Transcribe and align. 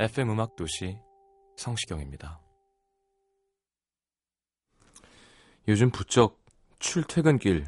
FM 0.00 0.30
음악 0.30 0.56
도시 0.56 0.98
성시경입니다. 1.58 2.40
요즘 5.68 5.90
부쩍 5.90 6.42
출퇴근길 6.78 7.66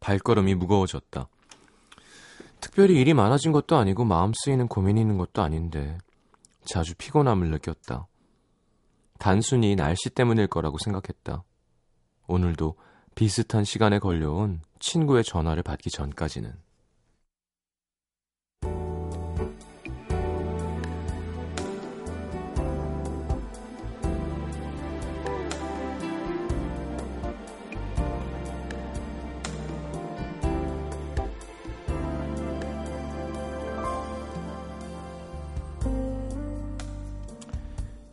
발걸음이 0.00 0.56
무거워졌다. 0.56 1.28
특별히 2.58 3.00
일이 3.00 3.14
많아진 3.14 3.52
것도 3.52 3.76
아니고 3.76 4.04
마음 4.04 4.32
쓰이는 4.34 4.66
고민이 4.66 5.00
있는 5.00 5.18
것도 5.18 5.40
아닌데 5.40 5.98
자주 6.64 6.96
피곤함을 6.96 7.48
느꼈다. 7.50 8.08
단순히 9.20 9.76
날씨 9.76 10.10
때문일 10.10 10.48
거라고 10.48 10.78
생각했다. 10.78 11.44
오늘도 12.26 12.74
비슷한 13.14 13.62
시간에 13.62 14.00
걸려온 14.00 14.62
친구의 14.80 15.22
전화를 15.22 15.62
받기 15.62 15.90
전까지는. 15.90 16.65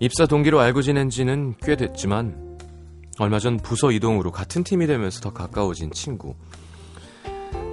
입사 0.03 0.25
동기로 0.25 0.59
알고 0.59 0.81
지낸 0.81 1.09
지는 1.09 1.53
꽤 1.61 1.77
됐지만 1.77 2.59
얼마 3.19 3.39
전 3.39 3.55
부서 3.55 3.89
이동으로 3.89 4.33
같은 4.33 4.61
팀이 4.61 4.85
되면서 4.85 5.21
더 5.21 5.31
가까워진 5.31 5.91
친구. 5.91 6.35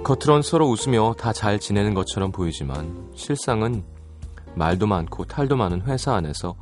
겉으론 0.05 0.41
서로 0.41 0.69
웃으며 0.69 1.13
다 1.17 1.33
잘 1.33 1.59
지내는 1.59 1.93
것처럼 1.93 2.31
보이지만 2.31 3.11
실상은 3.15 3.83
말도 4.55 4.87
많고 4.87 5.25
탈도 5.25 5.57
많은 5.57 5.81
회사 5.81 6.13
안에서 6.13 6.55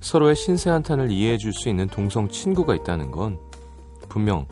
서로의 0.00 0.34
신세 0.34 0.70
한탄을 0.70 1.12
이해해 1.12 1.38
줄 1.38 1.52
수 1.52 1.68
있는 1.68 1.86
동성 1.86 2.28
친구가 2.28 2.74
있다는 2.74 3.12
건 3.12 3.38
분명 4.08 4.48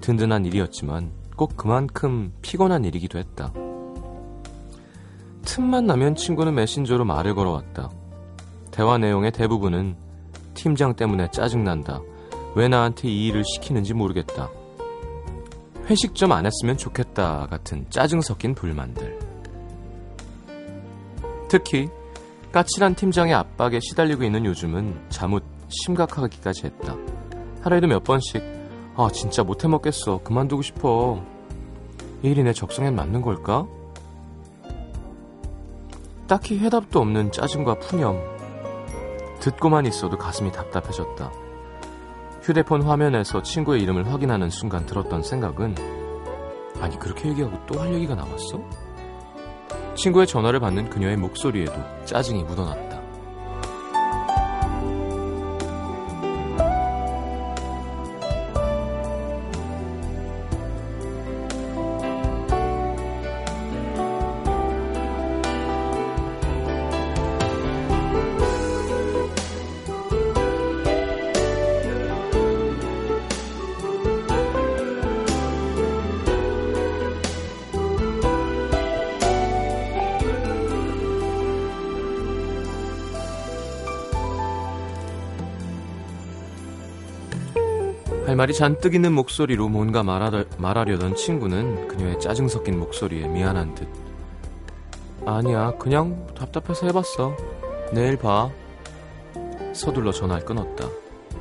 든든한 0.00 0.46
일이었지만 0.46 1.12
꼭 1.36 1.54
그만큼 1.54 2.32
피곤한 2.40 2.86
일이기도 2.86 3.18
했다. 3.18 3.52
틈만 5.44 5.84
나면 5.84 6.16
친구는 6.16 6.54
메신저로 6.54 7.04
말을 7.04 7.34
걸어왔다. 7.34 7.90
대화 8.70 8.96
내용의 8.96 9.30
대부분은 9.32 10.03
팀장 10.54 10.94
때문에 10.94 11.30
짜증난다. 11.30 12.00
왜 12.54 12.68
나한테 12.68 13.08
이 13.08 13.26
일을 13.26 13.42
시키는지 13.44 13.94
모르겠다. 13.94 14.48
회식 15.90 16.14
좀 16.14 16.32
안 16.32 16.46
했으면 16.46 16.76
좋겠다 16.76 17.46
같은 17.50 17.84
짜증 17.90 18.20
섞인 18.20 18.54
불만들. 18.54 19.18
특히 21.48 21.88
까칠한 22.52 22.94
팀장의 22.94 23.34
압박에 23.34 23.80
시달리고 23.80 24.24
있는 24.24 24.44
요즘은 24.46 25.06
잠옷 25.10 25.42
심각하기까지 25.68 26.66
했다. 26.66 26.96
하루에도 27.62 27.86
몇 27.86 28.04
번씩 28.04 28.42
아 28.96 29.08
진짜 29.12 29.42
못해 29.42 29.66
먹겠어 29.66 30.18
그만두고 30.22 30.62
싶어 30.62 31.20
이 32.22 32.28
일이 32.28 32.42
내 32.42 32.52
적성에 32.52 32.90
맞는 32.90 33.22
걸까? 33.22 33.66
딱히 36.26 36.58
해답도 36.58 37.00
없는 37.00 37.32
짜증과 37.32 37.78
푸념 37.80 38.18
듣고만 39.40 39.86
있어도 39.86 40.16
가슴이 40.18 40.52
답답해졌다. 40.52 41.30
휴대폰 42.42 42.82
화면에서 42.82 43.42
친구의 43.42 43.82
이름을 43.82 44.12
확인하는 44.12 44.50
순간 44.50 44.84
들었던 44.86 45.22
생각은 45.22 45.74
아니 46.80 46.98
그렇게 46.98 47.28
얘기하고 47.30 47.58
또 47.66 47.80
할 47.80 47.94
얘기가 47.94 48.14
남았어? 48.14 48.60
친구의 49.94 50.26
전화를 50.26 50.60
받는 50.60 50.90
그녀의 50.90 51.16
목소리에도 51.16 51.72
짜증이 52.04 52.42
묻어났다. 52.44 52.83
할 88.34 88.36
말이 88.36 88.52
잔뜩 88.52 88.96
있는 88.96 89.12
목소리로 89.12 89.68
뭔가 89.68 90.02
말하려, 90.02 90.44
말하려던 90.58 91.14
친구는 91.14 91.86
그녀의 91.86 92.18
짜증 92.18 92.48
섞인 92.48 92.80
목소리에 92.80 93.28
미안한 93.28 93.76
듯. 93.76 93.86
아니야, 95.24 95.70
그냥 95.78 96.26
답답해서 96.34 96.88
해봤어. 96.88 97.36
내일 97.92 98.16
봐. 98.16 98.50
서둘러 99.72 100.10
전화를 100.10 100.44
끊었다. 100.44 100.88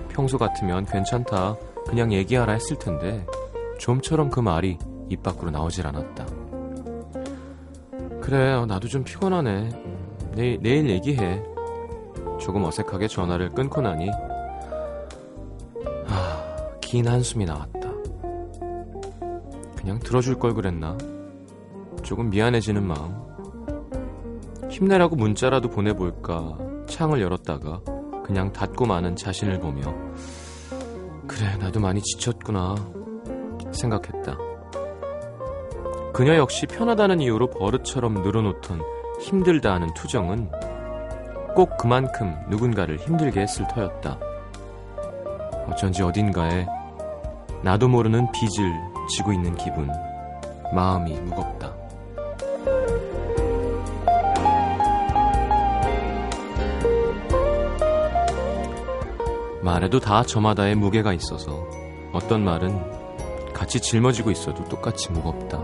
평소 0.09 0.37
같으면 0.37 0.85
괜찮다. 0.85 1.55
그냥 1.87 2.13
얘기하라 2.13 2.53
했을 2.53 2.77
텐데, 2.77 3.25
좀처럼 3.79 4.29
그 4.29 4.39
말이 4.39 4.77
입 5.09 5.23
밖으로 5.23 5.49
나오질 5.49 5.87
않았다. 5.87 6.27
그래, 8.21 8.63
나도 8.67 8.87
좀 8.87 9.03
피곤하네. 9.03 9.69
내일, 10.35 10.59
내일 10.61 10.87
얘기해. 10.91 11.41
조금 12.39 12.63
어색하게 12.65 13.07
전화를 13.07 13.49
끊고 13.49 13.81
나니 13.81 14.11
긴 16.93 17.07
한숨이 17.07 17.45
나왔다. 17.45 17.89
그냥 19.75 19.97
들어줄 19.97 20.37
걸 20.37 20.53
그랬나? 20.53 20.95
조금 22.03 22.29
미안해지는 22.29 22.85
마음. 22.85 23.15
힘내라고 24.69 25.15
문자라도 25.15 25.69
보내볼까 25.69 26.55
창을 26.85 27.19
열었다가 27.19 27.81
그냥 28.23 28.53
닫고 28.53 28.85
마는 28.85 29.15
자신을 29.15 29.59
보며 29.59 29.91
그래 31.25 31.57
나도 31.57 31.79
많이 31.79 31.99
지쳤구나 31.99 32.75
생각했다. 33.71 34.37
그녀 36.13 36.35
역시 36.35 36.67
편하다는 36.67 37.21
이유로 37.21 37.49
버릇처럼 37.49 38.21
늘어놓던 38.21 38.81
힘들다 39.19 39.73
하는 39.73 39.91
투정은 39.95 40.51
꼭 41.55 41.75
그만큼 41.75 42.35
누군가를 42.51 42.97
힘들게 42.97 43.41
했을 43.41 43.67
터였다. 43.67 44.19
어쩐지 45.71 46.03
어딘가에 46.03 46.67
나도 47.63 47.87
모르는 47.87 48.29
빚을 48.33 48.73
지고 49.07 49.31
있는 49.31 49.55
기분. 49.55 49.89
마음이 50.73 51.13
무겁다. 51.21 51.73
말에도 59.61 60.01
다 60.01 60.23
저마다의 60.23 60.75
무게가 60.75 61.13
있어서 61.13 61.65
어떤 62.11 62.43
말은 62.43 63.53
같이 63.53 63.79
짊어지고 63.79 64.31
있어도 64.31 64.65
똑같이 64.65 65.09
무겁다. 65.13 65.59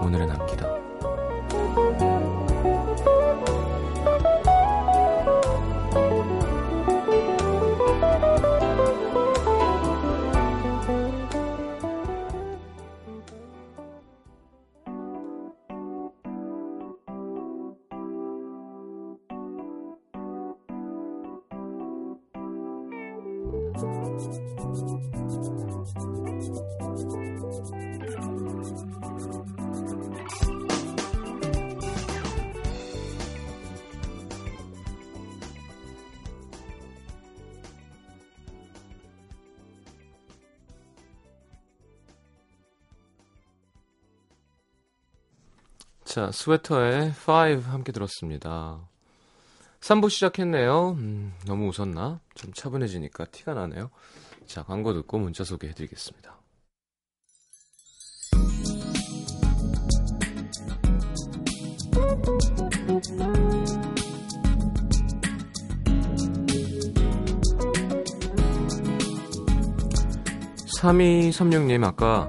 오늘의 0.00 0.26
남기다. 0.26 0.73
자, 46.14 46.30
스웨터의 46.30 47.10
5 47.10 47.62
함께 47.72 47.90
들었습니다. 47.90 48.88
3부 49.80 50.08
시작했네요. 50.10 50.90
음, 50.90 51.34
너무 51.44 51.66
웃었나? 51.66 52.20
좀 52.44 52.52
차분해지니까 52.52 53.24
티가 53.26 53.54
나네요. 53.54 53.90
자, 54.46 54.62
광고 54.62 54.92
듣고 54.92 55.18
문자 55.18 55.44
소개해드리겠습니다. 55.44 56.38
(3236님) 70.82 71.82
아까 71.82 72.28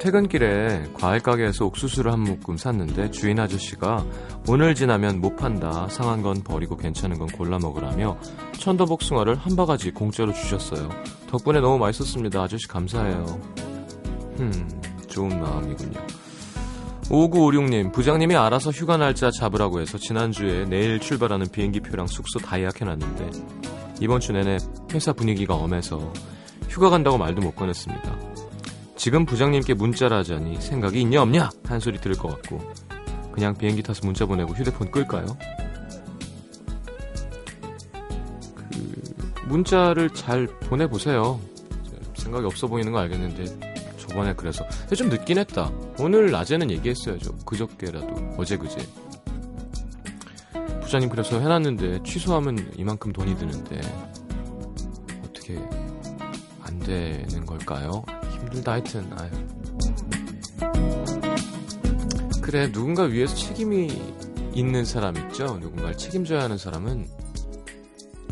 퇴근길에 0.00 0.92
과일 0.92 1.22
가게에서 1.22 1.64
옥수수를 1.64 2.12
한 2.12 2.20
묶음 2.20 2.58
샀는데 2.58 3.10
주인 3.10 3.40
아저씨가 3.40 4.04
오늘 4.52 4.74
지나면 4.74 5.20
못 5.20 5.36
판다. 5.36 5.86
상한 5.86 6.22
건 6.22 6.42
버리고 6.42 6.76
괜찮은 6.76 7.20
건 7.20 7.28
골라 7.28 7.60
먹으라며 7.60 8.18
천도복숭아를 8.58 9.36
한 9.36 9.54
바가지 9.54 9.92
공짜로 9.92 10.32
주셨어요. 10.32 10.88
덕분에 11.28 11.60
너무 11.60 11.78
맛있었습니다. 11.78 12.42
아저씨 12.42 12.66
감사해요. 12.66 13.40
음, 14.40 14.82
좋은 15.06 15.40
마음이군요. 15.40 16.00
5956님, 17.04 17.92
부장님이 17.92 18.34
알아서 18.34 18.72
휴가 18.72 18.96
날짜 18.96 19.30
잡으라고 19.30 19.80
해서 19.80 19.98
지난주에 19.98 20.64
내일 20.64 20.98
출발하는 20.98 21.46
비행기표랑 21.52 22.08
숙소 22.08 22.40
다 22.40 22.58
예약해놨는데 22.58 23.30
이번 24.00 24.18
주 24.18 24.32
내내 24.32 24.58
회사 24.92 25.12
분위기가 25.12 25.54
엄해서 25.54 26.12
휴가 26.68 26.90
간다고 26.90 27.18
말도 27.18 27.40
못 27.40 27.54
꺼냈습니다. 27.54 28.18
지금 28.96 29.26
부장님께 29.26 29.74
문자를 29.74 30.16
하자니 30.16 30.60
생각이 30.60 31.00
있냐 31.02 31.22
없냐 31.22 31.50
한 31.68 31.78
소리 31.78 32.00
들을 32.00 32.16
것 32.16 32.30
같고 32.30 32.89
그냥 33.40 33.54
비행기 33.54 33.82
타서 33.82 34.02
문자 34.04 34.26
보내고 34.26 34.52
휴대폰 34.52 34.90
끌까요? 34.90 35.24
그 38.54 39.02
문자를 39.46 40.10
잘 40.10 40.46
보내보세요. 40.46 41.40
생각이 42.16 42.44
없어 42.44 42.66
보이는 42.66 42.92
거 42.92 42.98
알겠는데 42.98 43.46
저번에 43.96 44.34
그래서 44.34 44.62
좀 44.94 45.08
늦긴 45.08 45.38
했다. 45.38 45.72
오늘 45.98 46.30
낮에는 46.30 46.70
얘기했어야죠. 46.70 47.34
그저께라도 47.46 48.34
어제 48.36 48.58
그제. 48.58 48.76
부장님 50.82 51.08
그래서 51.08 51.40
해놨는데 51.40 52.02
취소하면 52.02 52.70
이만큼 52.76 53.10
돈이 53.10 53.38
드는데 53.38 53.80
어떻게 55.24 55.56
안 56.60 56.78
되는 56.80 57.46
걸까요? 57.46 58.04
힘들다 58.32 58.72
하여튼 58.72 59.10
아유. 59.18 59.30
그래 62.42 62.70
누군가 62.72 63.04
위해서 63.04 63.34
책임이 63.34 63.88
있는 64.54 64.84
사람 64.84 65.16
있죠? 65.16 65.58
누군가를 65.58 65.96
책임져야 65.96 66.42
하는 66.42 66.58
사람은 66.58 67.08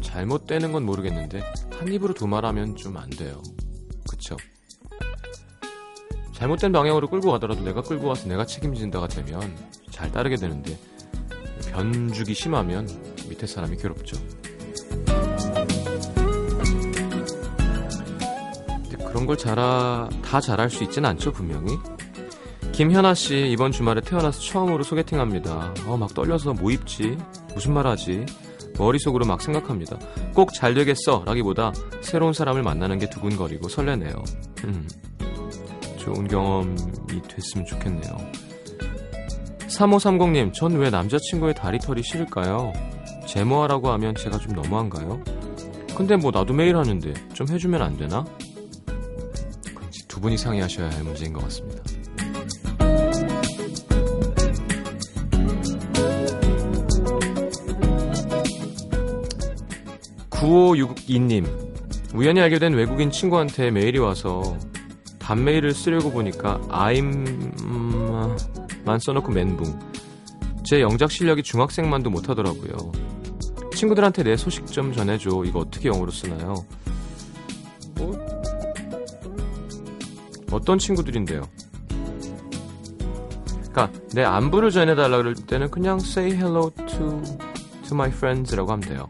잘못되는 0.02 0.72
건 0.72 0.84
모르겠는데 0.84 1.42
한 1.78 1.92
입으로 1.92 2.14
두 2.14 2.26
말하면 2.26 2.76
좀 2.76 2.96
안 2.96 3.08
돼요. 3.10 3.40
그쵸? 4.08 4.36
잘못된 6.32 6.72
방향으로 6.72 7.08
끌고 7.08 7.30
가더라도 7.32 7.62
내가 7.62 7.82
끌고 7.82 8.06
와서 8.06 8.28
내가 8.28 8.46
책임진다가 8.46 9.08
되면 9.08 9.56
잘 9.90 10.10
따르게 10.10 10.36
되는데 10.36 10.78
변죽이 11.70 12.34
심하면 12.34 12.88
밑에 13.28 13.46
사람이 13.46 13.76
괴롭죠. 13.76 14.16
그런 19.08 19.26
걸 19.26 19.36
잘하, 19.36 20.08
다 20.22 20.40
잘할 20.40 20.70
수 20.70 20.84
있진 20.84 21.04
않죠, 21.04 21.32
분명히. 21.32 21.76
김현아 22.78 23.14
씨, 23.14 23.48
이번 23.50 23.72
주말에 23.72 24.00
태어나서 24.00 24.40
처음으로 24.40 24.84
소개팅합니다. 24.84 25.74
어, 25.88 25.96
막 25.96 26.14
떨려서 26.14 26.52
뭐 26.52 26.70
입지? 26.70 27.18
무슨 27.52 27.72
말 27.74 27.88
하지? 27.88 28.24
머릿속으로 28.78 29.26
막 29.26 29.42
생각합니다. 29.42 29.98
꼭 30.32 30.52
잘 30.54 30.74
되겠어! 30.74 31.24
라기보다 31.26 31.72
새로운 32.02 32.32
사람을 32.32 32.62
만나는 32.62 33.00
게 33.00 33.10
두근거리고 33.10 33.68
설레네요. 33.68 34.22
음, 34.62 34.88
좋은 35.98 36.28
경험이 36.28 36.76
됐으면 37.26 37.66
좋겠네요. 37.66 38.16
3530님, 39.66 40.52
전 40.52 40.76
왜 40.76 40.88
남자친구의 40.88 41.54
다리털이 41.56 42.04
싫을까요? 42.04 42.72
제모하라고 43.26 43.90
하면 43.90 44.14
제가 44.14 44.38
좀 44.38 44.52
너무한가요? 44.54 45.20
근데 45.96 46.14
뭐 46.14 46.30
나도 46.30 46.54
매일 46.54 46.76
하는데 46.76 47.12
좀 47.34 47.48
해주면 47.48 47.82
안 47.82 47.96
되나? 47.96 48.24
두 50.06 50.20
분이 50.20 50.38
상의하셔야 50.38 50.90
할 50.90 51.02
문제인 51.02 51.32
것 51.32 51.42
같습니다. 51.42 51.82
(9562님) 60.40 61.46
우연히 62.14 62.40
알게 62.40 62.58
된 62.58 62.72
외국인 62.74 63.10
친구한테 63.10 63.70
메일이 63.70 63.98
와서 63.98 64.56
단메일을 65.18 65.72
쓰려고 65.72 66.10
보니까 66.10 66.60
아임만 66.70 68.36
써놓고 69.00 69.32
멘붕. 69.32 69.78
제 70.64 70.80
영작 70.80 71.10
실력이 71.10 71.42
중학생만도 71.42 72.10
못하더라고요. 72.10 72.92
친구들한테 73.74 74.22
내 74.22 74.36
소식 74.36 74.66
좀 74.66 74.92
전해줘. 74.92 75.42
이거 75.44 75.60
어떻게 75.60 75.88
영어로 75.88 76.10
쓰나요? 76.10 76.54
뭐 77.96 78.18
어떤 80.50 80.78
친구들인데요? 80.78 81.42
그러니까 83.70 83.90
내 84.14 84.24
안부를 84.24 84.70
전해달라 84.70 85.18
그럴 85.18 85.34
때는 85.34 85.70
그냥 85.70 85.98
say 85.98 86.32
hello 86.32 86.70
to 86.70 87.22
to 87.82 87.92
my 87.92 88.08
friends라고 88.08 88.72
하면 88.72 88.88
돼요. 88.88 89.08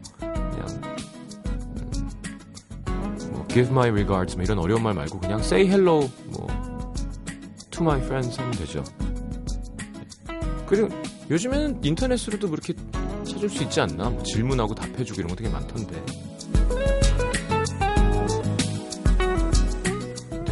Give 3.49 3.69
my 3.71 3.89
regards 3.89 4.35
뭐 4.35 4.43
이런 4.43 4.59
어려운 4.59 4.81
말 4.83 4.93
말고 4.93 5.19
그냥 5.19 5.39
say 5.39 5.65
hello 5.65 6.09
뭐 6.27 6.47
to 7.71 7.83
my 7.83 7.99
friends 7.99 8.39
하면 8.39 8.51
되죠. 8.53 8.83
그리고 10.67 10.87
요즘에는 11.29 11.83
인터넷으로도 11.83 12.49
그렇게 12.49 12.73
찾을 13.25 13.49
수 13.49 13.63
있지 13.63 13.81
않나? 13.81 14.09
뭐 14.09 14.23
질문하고 14.23 14.75
답해주고 14.75 15.21
이런 15.21 15.29
거 15.29 15.35
되게 15.35 15.49
많던데. 15.49 16.03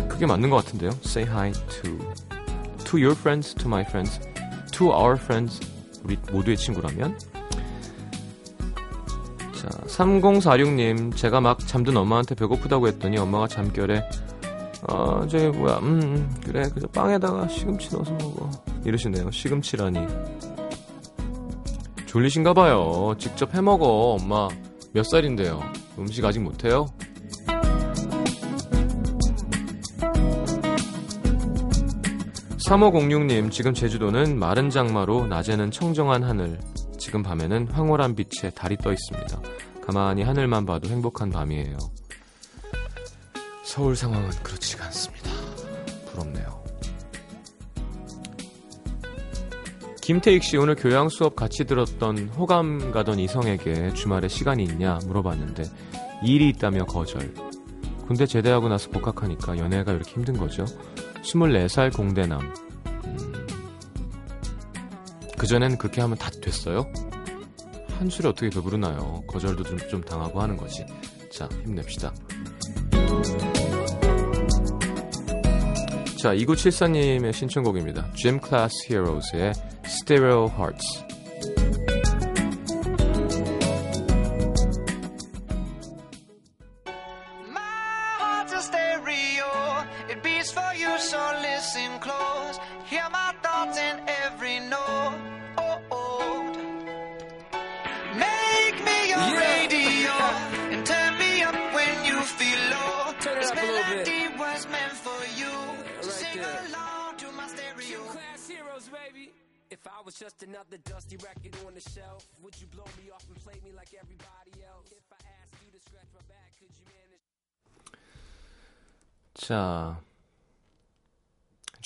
그게 0.08 0.26
맞는 0.26 0.50
것 0.50 0.58
같은데요. 0.58 0.92
Say 1.06 1.28
hi 1.28 1.52
to 1.52 1.98
to 2.86 3.00
your 3.00 3.16
friends, 3.16 3.54
to 3.56 3.68
my 3.68 3.84
friends, 3.84 4.20
to 4.72 4.88
our 4.88 5.16
friends. 5.16 5.60
우리 6.04 6.18
모두의 6.32 6.58
친구라면. 6.58 7.18
자, 9.68 9.80
3046님, 9.88 11.16
제가 11.16 11.42
막 11.42 11.60
잠든 11.60 11.98
엄마한테 11.98 12.36
배고프다고 12.36 12.88
했더니 12.88 13.18
엄마가 13.18 13.48
잠결에 13.48 14.02
어, 14.88 15.26
저기 15.28 15.48
뭐야, 15.48 15.80
음, 15.80 16.02
음 16.02 16.36
그래, 16.46 16.70
그저 16.74 16.88
빵에다가 16.88 17.48
시금치 17.48 17.94
넣어서 17.94 18.12
먹어. 18.14 18.50
이러시네요. 18.86 19.30
시금치라니. 19.32 20.00
졸리신가 22.06 22.54
봐요. 22.54 23.16
직접 23.18 23.54
해 23.54 23.60
먹어. 23.60 23.86
엄마 24.20 24.48
몇 24.94 25.04
살인데요? 25.04 25.60
음식 25.98 26.24
아직 26.24 26.40
못해요? 26.40 26.86
3506님, 32.68 33.52
지금 33.52 33.74
제주도는 33.74 34.38
마른 34.38 34.70
장마로 34.70 35.28
낮에는 35.28 35.72
청정한 35.72 36.24
하늘, 36.24 36.60
지금 36.98 37.24
밤에는 37.24 37.68
황홀한 37.70 38.16
빛에 38.16 38.50
달이 38.52 38.78
떠 38.78 38.92
있습니다. 38.92 39.57
가만히 39.88 40.22
하늘만 40.22 40.66
봐도 40.66 40.90
행복한 40.90 41.30
밤이에요. 41.30 41.78
서울 43.64 43.96
상황은 43.96 44.32
그렇지가 44.44 44.84
않습니다. 44.88 45.32
부럽네요. 46.12 46.62
김태익 50.02 50.44
씨 50.44 50.58
오늘 50.58 50.76
교양 50.76 51.08
수업 51.08 51.38
같이 51.38 51.64
들었던 51.64 52.28
호감 52.36 52.92
가던 52.92 53.18
이성에게 53.20 53.94
주말에 53.94 54.28
시간이 54.28 54.64
있냐 54.66 55.00
물어봤는데 55.06 55.64
일이 56.22 56.50
있다며 56.50 56.86
거절. 56.86 57.34
군대 58.08 58.26
제대하고 58.26 58.68
나서 58.68 58.90
복학하니까 58.90 59.58
연애가 59.58 59.94
이렇게 59.94 60.12
힘든 60.12 60.38
거죠. 60.38 60.66
24살 61.24 61.96
공대남. 61.96 62.42
음, 63.06 63.48
그전엔 65.38 65.78
그렇게 65.78 66.02
하면 66.02 66.18
다 66.18 66.30
됐어요? 66.42 66.86
한술에 68.00 68.30
어떻게 68.30 68.50
배부르나요? 68.50 69.24
거절도 69.28 69.64
좀, 69.64 69.78
좀 69.90 70.02
당하고 70.02 70.42
하는 70.42 70.56
거지. 70.56 70.86
자, 71.32 71.50
힘냅시다. 71.64 72.14
자, 76.20 76.34
2974님의 76.36 77.34
신청곡입니다. 77.34 78.12
Gym 78.14 78.40
Class 78.44 78.74
Heroes의 78.90 79.54
Stereo 79.86 80.48
Hearts. 80.48 81.17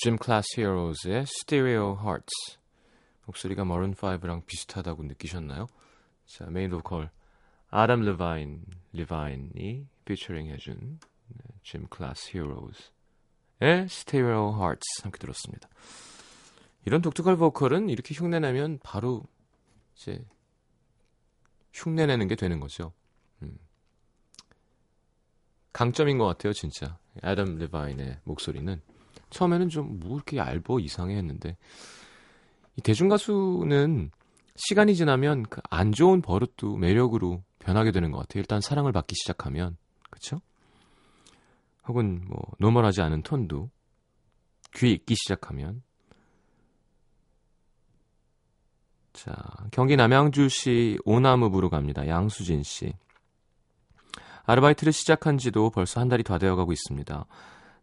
Gym 0.02 0.18
Class 0.20 0.58
Heroes의 0.58 1.22
Stereo 1.28 1.96
Hearts. 1.96 2.58
목소리가 3.24 3.64
Maroon 3.64 3.94
5랑 3.94 4.44
비슷하다고 4.46 5.04
느끼셨나요? 5.04 5.68
자, 6.26 6.44
메인 6.46 6.70
보컬 6.70 7.08
아담 7.70 8.00
리바인, 8.00 8.64
리바인이 8.94 9.86
피처링 10.04 10.48
해준 10.48 10.98
Gym 11.62 11.86
Class 11.94 12.36
Heroes의 12.36 13.84
Stereo 13.84 14.52
Hearts 14.56 15.02
함께 15.04 15.18
들었습니다. 15.18 15.68
이런 16.84 17.00
독특한 17.00 17.36
보컬은 17.36 17.88
이렇게 17.88 18.12
흉내내면 18.12 18.80
바로 18.82 19.22
이제 19.94 20.20
흉내내는 21.74 22.26
게 22.26 22.34
되는 22.34 22.58
거죠. 22.58 22.92
음. 23.42 23.56
강점인 25.72 26.18
것 26.18 26.26
같아요, 26.26 26.52
진짜. 26.52 26.98
애덤 27.22 27.58
레바인의 27.58 28.18
목소리는 28.24 28.82
처음에는 29.32 29.68
좀 29.68 29.98
뭐 30.00 30.16
이렇게 30.16 30.36
얇어 30.36 30.78
이상해 30.80 31.16
했는데 31.16 31.56
이 32.76 32.82
대중 32.82 33.08
가수는 33.08 34.10
시간이 34.56 34.94
지나면 34.94 35.44
그 35.44 35.60
안 35.70 35.92
좋은 35.92 36.22
버릇도 36.22 36.76
매력으로 36.76 37.42
변하게 37.58 37.90
되는 37.92 38.10
것 38.12 38.18
같아요. 38.18 38.40
일단 38.40 38.60
사랑을 38.60 38.92
받기 38.92 39.14
시작하면 39.16 39.76
그렇죠? 40.10 40.40
혹은 41.88 42.22
뭐 42.28 42.40
노멀하지 42.58 43.00
않은 43.02 43.22
톤도 43.22 43.70
귀에 44.74 44.90
익기 44.92 45.14
시작하면 45.16 45.82
자, 49.12 49.34
경기 49.72 49.96
남양주시 49.96 50.98
오나무부로 51.04 51.68
갑니다. 51.70 52.06
양수진 52.08 52.62
씨. 52.62 52.94
아르바이트를 54.44 54.92
시작한 54.92 55.38
지도 55.38 55.70
벌써 55.70 56.00
한 56.00 56.08
달이 56.08 56.22
다 56.22 56.38
되어 56.38 56.56
가고 56.56 56.72
있습니다. 56.72 57.26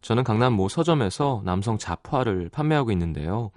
저는 0.02 0.24
강남 0.24 0.54
모 0.54 0.70
서점에서 0.70 1.42
남성 1.46 1.78
잡화를 1.78 2.50
판매하고 2.50 2.92
있는데요. 2.92 3.52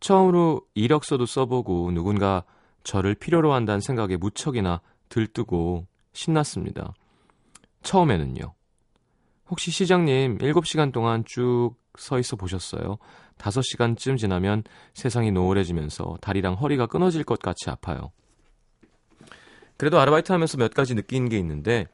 처음으로 0.00 0.62
이력서도 0.74 1.26
써보고 1.26 1.90
누군가 1.92 2.44
저를 2.84 3.14
필요로 3.14 3.52
한다는 3.52 3.80
생각에 3.80 4.16
무척이나 4.16 4.80
들뜨고 5.08 5.86
신났습니다. 6.12 6.92
처음에는요. 7.82 8.54
혹시 9.50 9.70
시장님 9.70 10.38
7시간 10.38 10.92
동안 10.92 11.24
쭉 11.26 11.76
서 11.98 12.18
있어 12.18 12.36
보셨어요? 12.36 12.98
5시간쯤 13.38 14.18
지나면 14.18 14.64
세상이 14.94 15.30
노을해지면서 15.32 16.18
다리랑 16.20 16.54
허리가 16.54 16.86
끊어질 16.86 17.24
것 17.24 17.40
같이 17.40 17.68
아파요. 17.68 18.12
그래도 19.76 20.00
아르바이트 20.00 20.32
하면서 20.32 20.56
몇 20.56 20.74
가지 20.74 20.94
느낀 20.94 21.28
게 21.28 21.38
있는데 21.38 21.86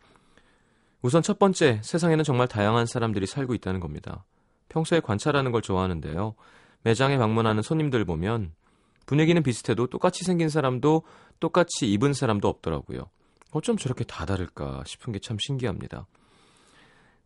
우선 1.04 1.20
첫 1.20 1.38
번째, 1.38 1.80
세상에는 1.82 2.24
정말 2.24 2.48
다양한 2.48 2.86
사람들이 2.86 3.26
살고 3.26 3.52
있다는 3.52 3.78
겁니다. 3.78 4.24
평소에 4.70 5.00
관찰하는 5.00 5.52
걸 5.52 5.60
좋아하는데요. 5.60 6.34
매장에 6.82 7.18
방문하는 7.18 7.60
손님들 7.60 8.06
보면 8.06 8.52
분위기는 9.04 9.42
비슷해도 9.42 9.88
똑같이 9.88 10.24
생긴 10.24 10.48
사람도 10.48 11.02
똑같이 11.40 11.92
입은 11.92 12.14
사람도 12.14 12.48
없더라고요. 12.48 13.10
어쩜 13.50 13.76
저렇게 13.76 14.04
다 14.04 14.24
다를까 14.24 14.82
싶은 14.86 15.12
게 15.12 15.18
참 15.18 15.36
신기합니다. 15.38 16.06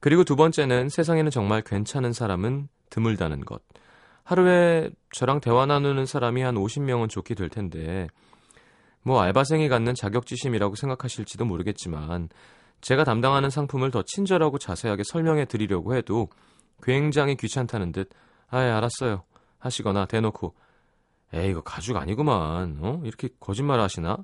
그리고 0.00 0.24
두 0.24 0.34
번째는 0.34 0.88
세상에는 0.88 1.30
정말 1.30 1.62
괜찮은 1.62 2.12
사람은 2.12 2.68
드물다는 2.90 3.44
것. 3.44 3.62
하루에 4.24 4.90
저랑 5.12 5.40
대화 5.40 5.66
나누는 5.66 6.04
사람이 6.04 6.42
한 6.42 6.56
50명은 6.56 7.08
좋게 7.10 7.36
될 7.36 7.48
텐데, 7.48 8.08
뭐 9.04 9.20
알바생이 9.20 9.68
갖는 9.68 9.94
자격지심이라고 9.94 10.74
생각하실지도 10.74 11.44
모르겠지만, 11.44 12.28
제가 12.80 13.04
담당하는 13.04 13.50
상품을 13.50 13.90
더 13.90 14.02
친절하고 14.02 14.58
자세하게 14.58 15.02
설명해 15.04 15.46
드리려고 15.46 15.94
해도 15.94 16.28
굉장히 16.82 17.36
귀찮다는 17.36 17.92
듯, 17.92 18.10
아예 18.48 18.70
알았어요. 18.70 19.24
하시거나 19.58 20.06
대놓고, 20.06 20.54
에이, 21.32 21.50
이거 21.50 21.60
가죽 21.60 21.96
아니구만. 21.96 22.78
어? 22.80 23.00
이렇게 23.04 23.28
거짓말 23.40 23.80
하시나? 23.80 24.18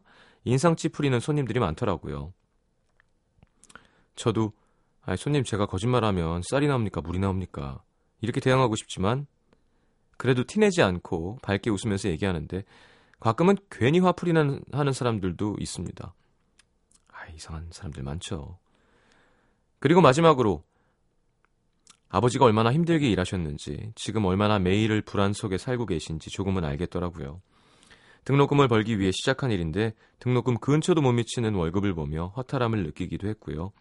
인상 0.45 0.77
찌푸리는 0.77 1.19
손님들이 1.21 1.59
많더라고요. 1.61 2.33
저도, 4.15 4.53
아 5.05 5.17
손님 5.17 5.45
제가 5.45 5.67
거짓말하면 5.67 6.43
쌀이 6.49 6.67
나옵니까? 6.67 7.01
물이 7.01 7.19
나옵니까? 7.19 7.83
이렇게 8.21 8.41
대응하고 8.41 8.77
싶지만, 8.77 9.27
그래도 10.17 10.45
티내지 10.45 10.81
않고 10.83 11.39
밝게 11.43 11.71
웃으면서 11.71 12.09
얘기하는데 12.09 12.63
가끔은 13.21 13.57
괜히 13.71 13.99
화풀이 13.99 14.33
하는 14.33 14.93
사람들도 14.93 15.57
있습니다. 15.59 16.15
아, 17.25 17.31
이상한 17.35 17.69
사람들 17.71 18.02
많죠. 18.02 18.59
그리고 19.78 20.00
마지막으로 20.00 20.62
아버지가 22.09 22.45
얼마나 22.45 22.73
힘들게 22.73 23.11
일하셨는지, 23.11 23.93
지금 23.95 24.25
얼마나 24.25 24.59
매일을 24.59 25.02
불안 25.02 25.33
속에 25.33 25.59
살고 25.59 25.87
계신지 25.87 26.31
조금은 26.31 26.64
알겠더라고요. 26.64 27.40
등록금을 28.25 28.69
벌기 28.69 28.99
위해 28.99 29.11
시작한 29.11 29.50
일인데 29.50 29.95
등록금 30.21 30.59
근처도 30.59 31.02
못 31.02 31.12
미치는 31.12 31.54
월급을 31.54 31.95
보며 31.95 32.28
허탈함을 32.37 32.85
느끼기도 32.85 33.28
했고요. 33.28 33.73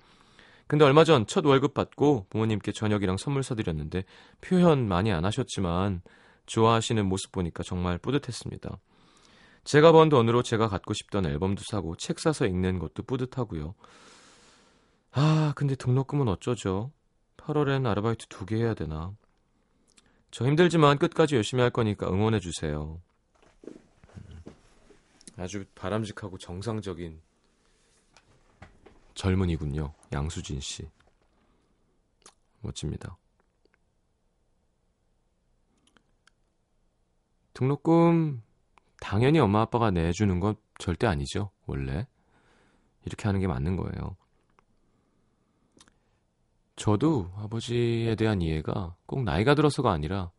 근데 0.67 0.83
얼마 0.85 1.03
전 1.03 1.25
첫 1.27 1.45
월급 1.45 1.73
받고 1.73 2.27
부모님께 2.29 2.71
저녁이랑 2.71 3.17
선물 3.17 3.43
사드렸는데 3.43 4.03
표현 4.41 4.87
많이 4.87 5.11
안 5.11 5.23
하셨지만 5.25 6.01
좋아하시는 6.45 7.05
모습 7.05 7.31
보니까 7.31 7.63
정말 7.63 7.97
뿌듯했습니다. 7.97 8.79
제가 9.63 9.91
번 9.91 10.09
돈으로 10.09 10.43
제가 10.43 10.67
갖고 10.67 10.93
싶던 10.93 11.25
앨범도 11.25 11.63
사고 11.63 11.95
책 11.95 12.19
사서 12.19 12.45
읽는 12.45 12.79
것도 12.79 13.03
뿌듯하고요. 13.03 13.75
아, 15.11 15.53
근데 15.55 15.75
등록금은 15.75 16.27
어쩌죠? 16.27 16.91
8월엔 17.37 17.85
아르바이트 17.87 18.27
두 18.27 18.45
개 18.45 18.57
해야 18.57 18.73
되나? 18.73 19.15
저 20.31 20.45
힘들지만 20.45 20.97
끝까지 20.97 21.35
열심히 21.35 21.61
할 21.61 21.69
거니까 21.69 22.07
응원해 22.09 22.39
주세요. 22.39 22.99
음, 23.67 24.41
아주 25.37 25.63
바람직하고 25.75 26.37
정상적인 26.39 27.21
젊은이군요. 29.13 29.93
양수진 30.11 30.59
씨. 30.59 30.89
멋집니다. 32.61 33.17
등록금 37.53 38.41
당연히 39.03 39.37
엄마 39.37 39.59
아빠가 39.59 39.91
내주는 39.91 40.39
건 40.39 40.55
절대 40.79 41.07
아니죠. 41.07 41.51
원래. 41.65 42.07
이렇게 43.03 43.25
하는 43.25 43.41
게 43.41 43.47
맞는 43.47 43.75
거예요. 43.75 44.15
저도 46.77 47.29
아버지에 47.35 48.15
대한 48.15 48.41
이해가 48.41 48.95
꼭 49.05 49.23
나이가 49.23 49.55
들어서가 49.55 49.91
아니라 49.91 50.31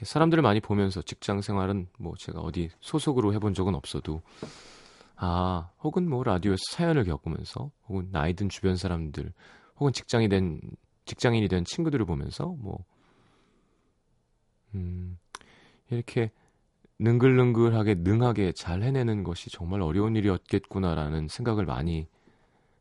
사람들을 0.00 0.42
많이 0.42 0.60
보면서 0.60 1.02
직장 1.02 1.42
생활은 1.42 1.88
뭐 1.98 2.14
제가 2.18 2.40
어디 2.40 2.70
소속으로 2.80 3.34
해본 3.34 3.52
적은 3.52 3.74
없어도 3.74 4.22
아 5.16 5.70
혹은 5.82 6.08
뭐 6.08 6.24
라디오에서 6.24 6.62
사연을 6.70 7.04
겪으면서 7.04 7.70
혹은 7.86 8.08
나이 8.10 8.32
든 8.32 8.48
주변 8.48 8.76
사람들 8.76 9.30
혹은 9.76 9.92
직장이 9.92 10.30
된 10.30 10.62
직장인이 11.04 11.48
된 11.48 11.66
친구들을 11.66 12.06
보면서 12.06 12.46
뭐 12.46 12.82
음, 14.74 15.18
이렇게 15.90 16.32
능글능글하게 16.98 17.96
능하게 17.98 18.52
잘 18.52 18.82
해내는 18.82 19.24
것이 19.24 19.50
정말 19.50 19.82
어려운 19.82 20.16
일이었겠구나라는 20.16 21.28
생각을 21.28 21.66
많이 21.66 22.06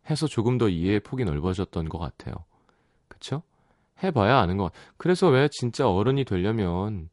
해서 0.09 0.27
조금 0.27 0.57
더 0.57 0.69
이해의 0.69 0.99
폭이 0.99 1.25
넓어졌던 1.25 1.89
것 1.89 1.97
같아요. 1.97 2.35
그쵸? 3.07 3.41
해봐야 4.03 4.39
아는 4.39 4.57
것. 4.57 4.71
그래서 4.97 5.29
왜 5.29 5.47
진짜 5.51 5.89
어른이 5.89 6.25
되려면 6.25 7.09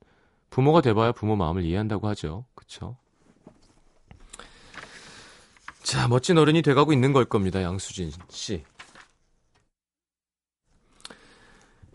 부모가 0.51 0.81
돼봐야 0.81 1.13
부모 1.13 1.37
마음을 1.37 1.65
이해한다고 1.65 2.09
하죠. 2.09 2.45
그쵸? 2.55 2.97
자, 5.83 6.09
멋진 6.09 6.37
어른이 6.39 6.63
돼가고 6.63 6.93
있는 6.93 7.13
걸 7.13 7.25
겁니다. 7.25 7.63
양수진 7.63 8.11
씨. 8.29 8.65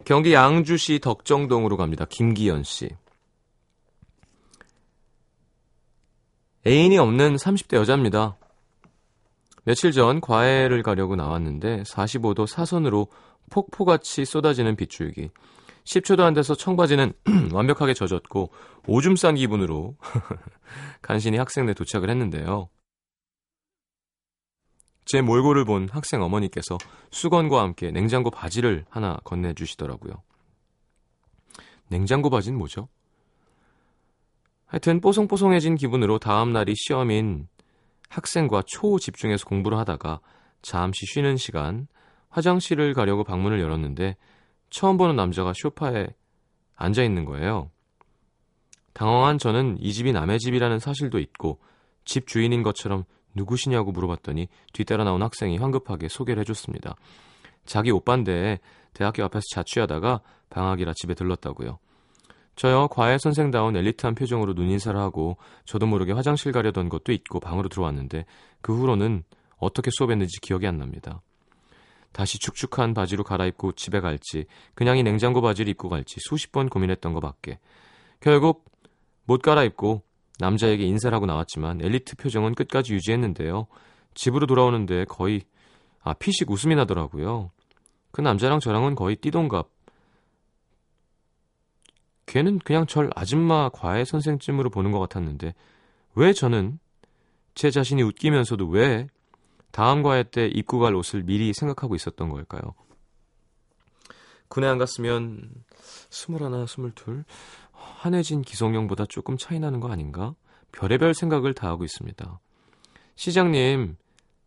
경기 0.05 0.33
양주시 0.33 0.99
덕정동으로 0.99 1.77
갑니다. 1.77 2.05
김기현 2.05 2.63
씨. 2.63 2.89
애인이 6.67 6.97
없는 6.97 7.35
30대 7.35 7.75
여자입니다. 7.75 8.37
며칠 9.65 9.91
전 9.91 10.19
과외를 10.19 10.81
가려고 10.81 11.15
나왔는데 11.15 11.83
45도 11.83 12.47
사선으로 12.47 13.07
폭포같이 13.51 14.25
쏟아지는 14.25 14.75
빗줄기. 14.75 15.29
10초도 15.83 16.21
안 16.21 16.33
돼서 16.33 16.55
청바지는 16.55 17.13
완벽하게 17.53 17.93
젖었고 17.93 18.51
오줌 18.87 19.15
싼 19.15 19.35
기분으로 19.35 19.95
간신히 21.03 21.37
학생대 21.37 21.75
도착을 21.75 22.09
했는데요. 22.09 22.69
제 25.05 25.21
몰골을 25.21 25.65
본 25.65 25.87
학생 25.91 26.23
어머니께서 26.23 26.79
수건과 27.11 27.61
함께 27.61 27.91
냉장고 27.91 28.31
바지를 28.31 28.85
하나 28.89 29.17
건네주시더라고요. 29.23 30.23
냉장고 31.89 32.31
바지는 32.31 32.57
뭐죠? 32.57 32.87
하여튼 34.65 34.99
뽀송뽀송해진 34.99 35.75
기분으로 35.75 36.17
다음 36.19 36.51
날이 36.51 36.73
시험인 36.75 37.47
학생과 38.09 38.63
초집중해서 38.65 39.45
공부를 39.45 39.77
하다가 39.77 40.19
잠시 40.61 41.05
쉬는 41.05 41.37
시간 41.37 41.87
화장실을 42.29 42.93
가려고 42.93 43.23
방문을 43.23 43.59
열었는데 43.59 44.15
처음 44.69 44.97
보는 44.97 45.15
남자가 45.15 45.53
쇼파에 45.55 46.07
앉아 46.75 47.03
있는 47.03 47.25
거예요. 47.25 47.69
당황한 48.93 49.37
저는 49.37 49.77
이 49.79 49.93
집이 49.93 50.11
남의 50.13 50.39
집이라는 50.39 50.79
사실도 50.79 51.19
있고 51.19 51.59
집 52.03 52.27
주인인 52.27 52.63
것처럼 52.63 53.03
누구시냐고 53.35 53.91
물어봤더니 53.91 54.47
뒤따라 54.73 55.03
나온 55.03 55.21
학생이 55.21 55.57
황급하게 55.57 56.07
소개를 56.07 56.41
해줬습니다. 56.41 56.95
자기 57.65 57.91
오빠인데 57.91 58.59
대학교 58.93 59.23
앞에서 59.25 59.43
자취하다가 59.53 60.21
방학이라 60.49 60.93
집에 60.95 61.13
들렀다고요. 61.13 61.79
저요 62.55 62.87
과외 62.87 63.17
선생다운 63.17 63.75
엘리트한 63.75 64.15
표정으로 64.15 64.53
눈인사를 64.53 64.97
하고 64.99 65.37
저도 65.65 65.87
모르게 65.87 66.13
화장실 66.13 66.51
가려던 66.51 66.89
것도 66.89 67.11
있고 67.11 67.39
방으로 67.39 67.69
들어왔는데 67.69 68.25
그 68.61 68.75
후로는 68.75 69.23
어떻게 69.57 69.91
수업했는지 69.91 70.39
기억이 70.41 70.65
안 70.67 70.77
납니다. 70.77 71.21
다시 72.11 72.39
축축한 72.39 72.93
바지로 72.93 73.25
갈아입고 73.25 73.73
집에 73.73 73.99
갈지 73.99 74.45
그냥 74.73 74.97
이 74.97 75.03
냉장고 75.03 75.41
바지를 75.41 75.69
입고 75.71 75.89
갈지 75.89 76.15
수십 76.19 76.53
번 76.53 76.69
고민했던 76.69 77.13
것밖에 77.13 77.59
결국 78.21 78.63
못 79.25 79.41
갈아입고 79.41 80.01
남자에게 80.39 80.85
인사를 80.85 81.13
하고 81.13 81.25
나왔지만 81.25 81.81
엘리트 81.81 82.15
표정은 82.15 82.55
끝까지 82.55 82.93
유지했는데요. 82.93 83.67
집으로 84.13 84.47
돌아오는데 84.47 85.05
거의 85.05 85.41
아 86.01 86.13
피식 86.13 86.51
웃음이 86.51 86.75
나더라고요. 86.75 87.51
그 88.11 88.21
남자랑 88.21 88.59
저랑은 88.59 88.95
거의 88.95 89.17
띠동갑. 89.17 89.74
걔는 92.25 92.59
그냥 92.59 92.85
절 92.87 93.09
아줌마 93.15 93.69
과외 93.69 94.03
선생쯤으로 94.05 94.69
보는 94.69 94.91
것 94.91 94.99
같았는데 94.99 95.53
왜 96.15 96.33
저는 96.33 96.79
제 97.53 97.69
자신이 97.71 98.01
웃기면서도 98.03 98.67
왜 98.67 99.07
다음 99.71 100.03
과외 100.03 100.23
때 100.23 100.47
입고 100.47 100.79
갈 100.79 100.95
옷을 100.95 101.23
미리 101.23 101.53
생각하고 101.53 101.95
있었던 101.95 102.29
걸까요? 102.29 102.61
군에 104.47 104.67
안 104.67 104.77
갔으면 104.77 105.49
스물하나, 106.09 106.65
스물둘 106.65 107.25
한혜진, 107.73 108.41
기성용보다 108.41 109.05
조금 109.07 109.37
차이 109.37 109.59
나는 109.59 109.79
거 109.79 109.89
아닌가? 109.89 110.33
별의별 110.71 111.13
생각을 111.13 111.53
다 111.53 111.67
하고 111.67 111.83
있습니다. 111.83 112.39
시장님, 113.15 113.97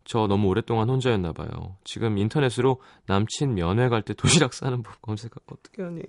저 0.03 0.27
너무 0.27 0.47
오랫동안 0.47 0.89
혼자였나 0.89 1.33
봐요. 1.33 1.77
지금 1.83 2.17
인터넷으로 2.17 2.81
남친 3.05 3.53
면회 3.55 3.89
갈 3.89 4.01
때 4.01 4.13
도시락 4.13 4.53
싸는 4.53 4.83
법 4.83 5.01
검색하고 5.01 5.55
어떻게 5.55 5.83
하니? 5.83 6.01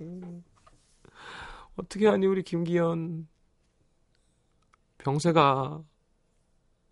어떻게 1.75 2.07
하니 2.07 2.25
우리 2.25 2.43
김기현? 2.43 3.27
병세가 4.97 5.83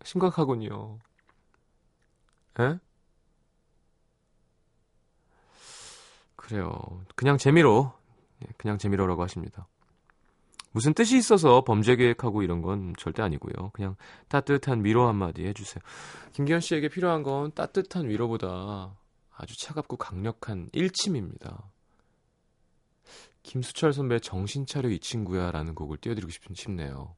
심각하군요. 0.04 0.98
에? 2.60 2.78
그래요. 6.36 7.04
그냥 7.14 7.38
재미로, 7.38 7.92
예, 8.42 8.48
그냥 8.56 8.78
재미로라고 8.78 9.22
하십니다. 9.22 9.68
무슨 10.72 10.94
뜻이 10.94 11.16
있어서 11.18 11.62
범죄 11.64 11.96
계획하고 11.96 12.42
이런 12.42 12.62
건 12.62 12.94
절대 12.98 13.22
아니고요. 13.22 13.70
그냥 13.72 13.96
따뜻한 14.28 14.84
위로 14.84 15.08
한마디 15.08 15.44
해주세요. 15.44 15.82
김기현 16.32 16.60
씨에게 16.60 16.88
필요한 16.88 17.22
건 17.22 17.52
따뜻한 17.52 18.08
위로보다 18.08 18.96
아주 19.36 19.54
차갑고 19.64 19.96
강력한 19.96 20.68
일침입니다. 20.72 21.70
김수철 23.42 23.92
선배 23.92 24.18
정신 24.18 24.66
차려 24.66 24.88
이 24.90 24.98
친구야 24.98 25.50
라는 25.50 25.74
곡을 25.74 25.98
띄워드리고 25.98 26.30
싶네요. 26.54 27.14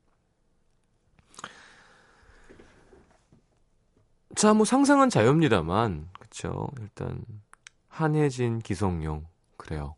자, 4.34 4.54
뭐 4.54 4.64
상상은 4.64 5.10
자유입니다만, 5.10 6.08
그쵸. 6.18 6.68
일단, 6.80 7.22
한혜진, 7.88 8.60
기성용, 8.60 9.26
그래요. 9.56 9.94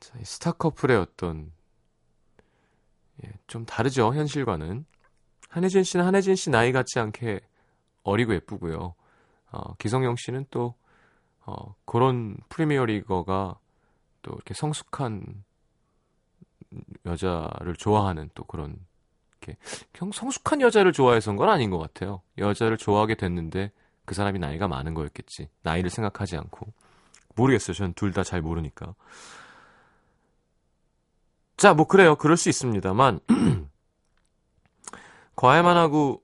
자, 0.00 0.18
스타 0.22 0.52
커플의 0.52 0.96
어떤 0.96 1.52
예, 3.24 3.32
좀 3.46 3.66
다르죠 3.66 4.14
현실과는 4.14 4.84
한혜진 5.48 5.82
씨는 5.84 6.04
한혜진 6.04 6.36
씨 6.36 6.50
나이 6.50 6.70
같지 6.72 6.98
않게 6.98 7.40
어리고 8.02 8.34
예쁘고요. 8.34 8.94
어, 9.50 9.74
기성용 9.76 10.16
씨는 10.16 10.46
또 10.50 10.74
어, 11.46 11.74
그런 11.84 12.36
프리미어리거가 12.48 13.58
또 14.22 14.32
이렇게 14.32 14.52
성숙한 14.54 15.44
여자를 17.06 17.74
좋아하는 17.74 18.30
또 18.34 18.44
그런 18.44 18.76
이렇게 19.40 19.56
성숙한 20.12 20.60
여자를 20.60 20.92
좋아해서인 20.92 21.36
건 21.36 21.48
아닌 21.48 21.70
것 21.70 21.78
같아요. 21.78 22.22
여자를 22.36 22.76
좋아하게 22.76 23.14
됐는데 23.14 23.70
그 24.04 24.14
사람이 24.14 24.38
나이가 24.40 24.66
많은 24.68 24.94
거였겠지. 24.94 25.48
나이를 25.62 25.90
생각하지 25.90 26.36
않고 26.36 26.72
모르겠어요. 27.36 27.74
전둘다 27.74 28.24
잘 28.24 28.42
모르니까. 28.42 28.94
자, 31.56 31.74
뭐 31.74 31.86
그래요. 31.86 32.16
그럴 32.16 32.36
수 32.36 32.48
있습니다만 32.48 33.20
과외만 35.36 35.76
하고 35.76 36.22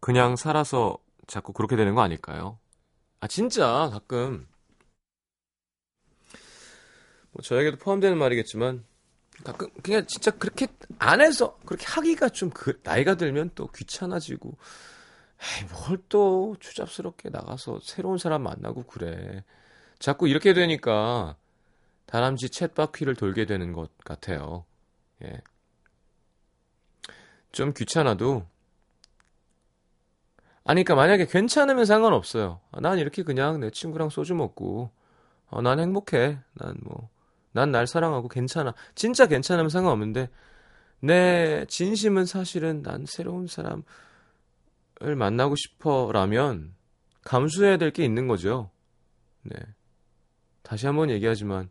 그냥 0.00 0.36
살아서 0.36 0.96
자꾸 1.26 1.52
그렇게 1.52 1.76
되는 1.76 1.94
거 1.94 2.00
아닐까요? 2.00 2.58
아 3.20 3.28
진짜 3.28 3.88
가끔 3.92 4.46
뭐 7.32 7.42
저에게도 7.42 7.78
포함되는 7.78 8.16
말이겠지만 8.18 8.84
가끔 9.44 9.68
그냥 9.82 10.06
진짜 10.06 10.30
그렇게 10.30 10.68
안 10.98 11.20
해서 11.20 11.58
그렇게 11.66 11.86
하기가 11.86 12.28
좀 12.30 12.50
그 12.50 12.80
나이가 12.82 13.14
들면 13.16 13.50
또 13.54 13.66
귀찮아지고 13.68 14.56
뭘 15.88 15.98
또 16.08 16.56
추잡스럽게 16.60 17.30
나가서 17.30 17.80
새로운 17.82 18.18
사람 18.18 18.42
만나고 18.42 18.84
그래 18.84 19.44
자꾸 19.98 20.28
이렇게 20.28 20.52
되니까 20.54 21.36
다람쥐 22.06 22.48
챗바퀴를 22.48 23.16
돌게 23.18 23.46
되는 23.46 23.72
것 23.72 23.90
같아요. 24.04 24.64
예. 25.24 25.40
좀 27.50 27.72
귀찮아도 27.72 28.46
아니 30.64 30.84
그러니까 30.84 30.94
만약에 30.94 31.26
괜찮으면 31.26 31.86
상관없어요. 31.86 32.60
아, 32.70 32.80
난 32.80 32.98
이렇게 32.98 33.22
그냥 33.22 33.60
내 33.60 33.70
친구랑 33.70 34.10
소주 34.10 34.34
먹고 34.34 34.90
어, 35.48 35.62
난 35.62 35.80
행복해. 35.80 36.38
난뭐 36.54 37.08
난 37.52 37.70
날 37.72 37.86
사랑하고 37.86 38.28
괜찮아. 38.28 38.74
진짜 38.94 39.26
괜찮으면 39.26 39.68
상관없는데 39.68 40.28
내 41.00 41.64
진심은 41.66 42.26
사실은 42.26 42.82
난 42.82 43.04
새로운 43.06 43.46
사람을 43.46 43.82
만나고 45.16 45.56
싶어라면 45.56 46.74
감수해야 47.24 47.76
될 47.76 47.90
게 47.92 48.04
있는 48.04 48.26
거죠. 48.28 48.70
네. 49.42 49.56
다시 50.62 50.86
한번 50.86 51.10
얘기하지만 51.10 51.70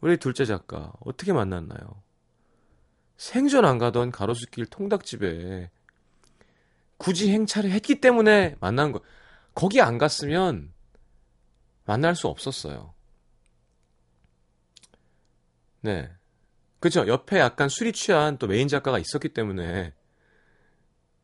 우리 0.00 0.16
둘째 0.16 0.44
작가 0.44 0.92
어떻게 1.00 1.32
만났나요? 1.32 2.02
생전 3.16 3.64
안 3.64 3.78
가던 3.78 4.10
가로수길 4.10 4.66
통닭집에 4.66 5.70
굳이 6.96 7.30
행차를 7.32 7.70
했기 7.70 8.00
때문에 8.00 8.56
만난 8.60 8.92
거. 8.92 9.00
거기 9.54 9.80
안 9.80 9.98
갔으면 9.98 10.72
만날 11.84 12.16
수 12.16 12.28
없었어요. 12.28 12.93
네. 15.84 16.10
그죠? 16.80 17.06
옆에 17.06 17.38
약간 17.38 17.68
술이 17.68 17.92
취한 17.92 18.38
또 18.38 18.46
메인 18.46 18.68
작가가 18.68 18.98
있었기 18.98 19.28
때문에 19.28 19.92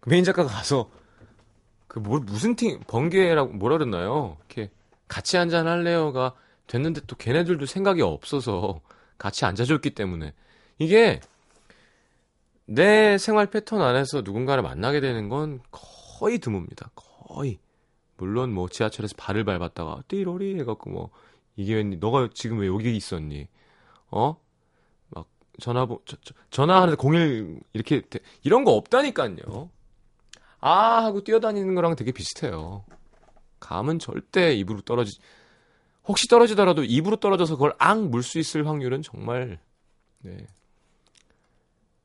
그 0.01 0.11
메인 0.11 0.23
작가가 0.23 0.51
가서 0.51 0.91
그 1.87 1.99
뭐, 1.99 2.21
무슨 2.21 2.57
팀 2.57 2.79
번개라고 2.87 3.55
뭐라 3.55 3.79
그랬나요? 3.79 4.37
이렇게 4.41 4.71
같이 5.09 5.39
한잔 5.39 5.67
할래요가 5.67 6.35
됐는데 6.67 7.01
또 7.07 7.17
걔네들도 7.17 7.65
생각이 7.65 8.03
없어서 8.03 8.83
같이 9.17 9.47
앉아줬기 9.47 9.91
때문에 9.95 10.35
이게 10.79 11.21
내 12.67 13.17
생활 13.17 13.47
패턴 13.47 13.81
안에서 13.81 14.21
누군가를 14.21 14.63
만나게 14.63 15.01
되는 15.01 15.31
건 15.31 15.61
거의 15.71 16.39
드뭅니다. 16.39 16.91
거의. 16.95 17.59
물론 18.19 18.53
뭐 18.53 18.69
지하철에서 18.69 19.15
발을 19.17 19.45
밟았다가 19.45 20.03
띠로리 20.07 20.61
해갖고 20.61 20.91
뭐 20.91 21.11
이게 21.57 21.77
웬 21.77 21.99
너가 21.99 22.29
지금 22.35 22.59
왜 22.59 22.67
여기 22.67 22.95
있었니? 22.95 23.49
어? 24.11 24.37
막 25.61 25.63
전화보 25.63 26.03
저, 26.07 26.17
저, 26.25 26.35
전화하는데 26.51 26.97
01 27.01 27.61
이렇게 27.75 28.03
이런 28.43 28.65
거 28.65 28.73
없다니까요. 28.73 29.71
아 30.61 31.05
하고 31.05 31.23
뛰어다니는 31.23 31.75
거랑 31.75 31.97
되게 31.97 32.13
비슷해요. 32.13 32.85
감은 33.61 33.99
절대 33.99 34.55
입으로 34.55 34.81
떨어지 34.81 35.19
혹시 36.09 36.27
떨어지더라도 36.29 36.83
입으로 36.83 37.17
떨어져서 37.17 37.55
그걸 37.55 37.75
앙 37.79 38.11
물 38.11 38.23
수 38.23 38.39
있을 38.39 38.67
확률은 38.67 39.03
정말 39.03 39.61
네. 40.21 40.47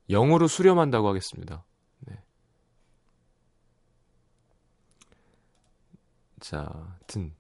0으로 0.10 0.48
수렴한다고 0.48 1.08
하겠습니다. 1.08 1.63
네. 2.02 2.20
자, 6.39 6.98
든 7.08 7.34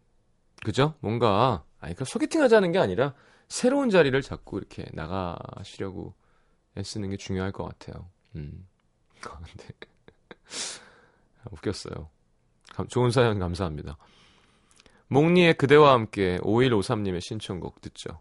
그죠? 0.63 0.95
뭔가 0.99 1.63
아니 1.79 1.93
그 1.93 2.05
소개팅 2.05 2.41
하자는 2.41 2.71
게 2.71 2.79
아니라 2.79 3.13
새로운 3.47 3.89
자리를 3.89 4.19
자꾸 4.21 4.57
이렇게 4.57 4.85
나가시려고 4.93 6.13
애쓰는 6.77 7.09
게 7.09 7.17
중요할 7.17 7.51
것 7.51 7.65
같아요. 7.65 8.09
음. 8.35 8.67
근데 9.21 9.67
웃겼어요. 11.51 12.09
좋은 12.89 13.11
사연 13.11 13.39
감사합니다. 13.39 13.97
몽니의 15.07 15.53
그대와 15.55 15.93
함께 15.93 16.37
5153님의 16.39 17.21
신청곡 17.21 17.81
듣죠. 17.81 18.19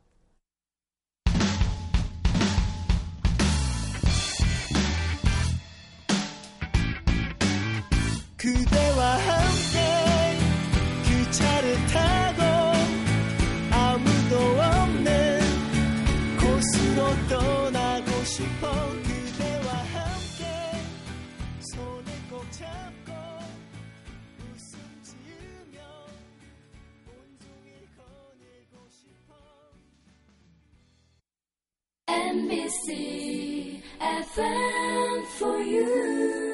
C 32.85 33.83
F 33.99 34.39
M 34.39 35.25
for 35.39 35.59
you. 35.59 36.54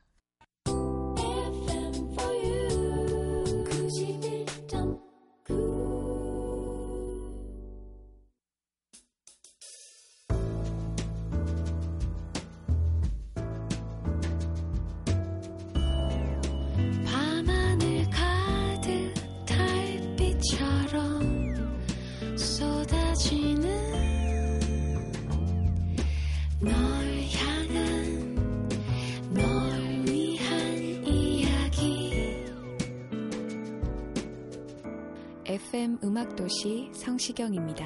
FM 35.91 35.99
음악도시 36.03 36.91
성시경입니다. 36.93 37.85